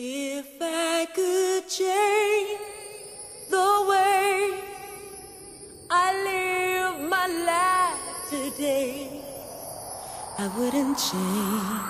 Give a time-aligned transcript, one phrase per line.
[0.00, 2.60] If I could change
[3.50, 4.60] the way
[5.90, 9.24] I live my life today,
[10.38, 11.82] I wouldn't change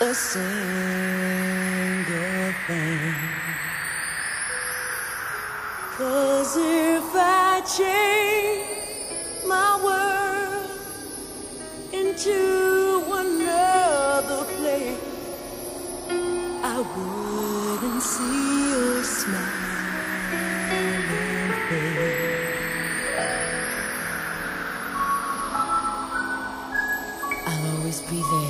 [0.00, 1.74] a single
[2.66, 3.14] thing.
[5.98, 10.70] Cause if I change my world
[11.92, 12.75] into
[28.10, 28.45] be there.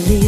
[0.00, 0.25] believe.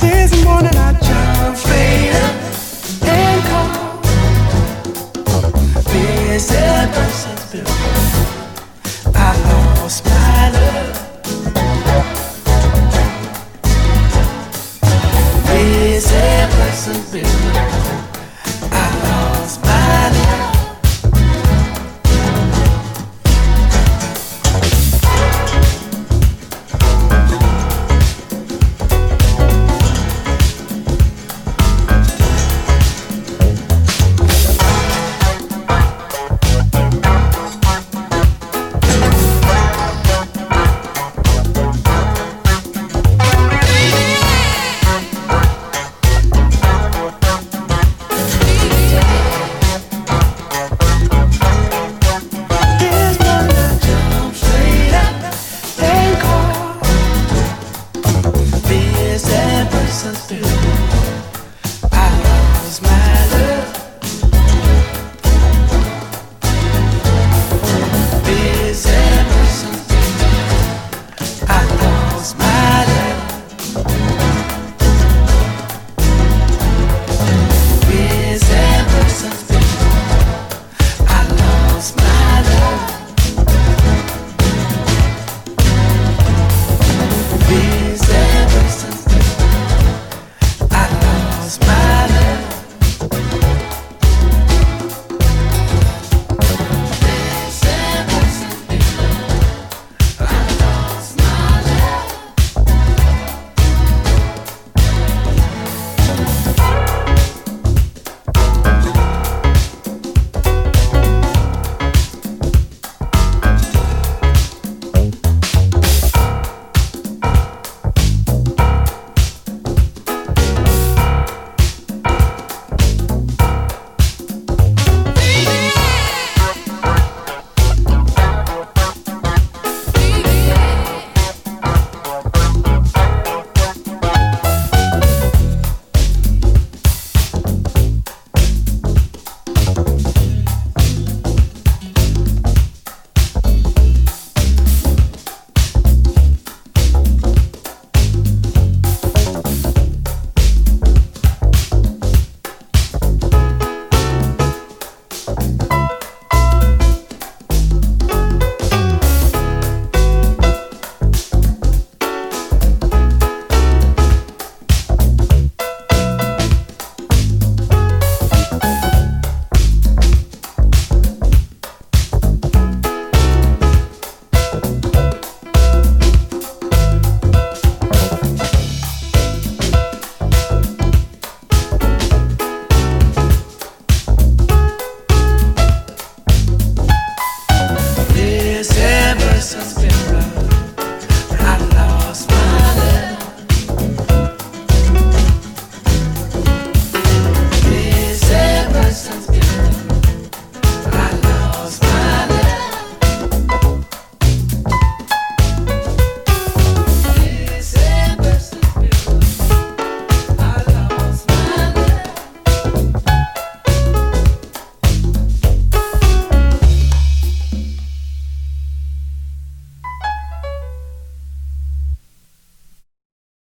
[0.00, 2.41] This morning I jumped straight up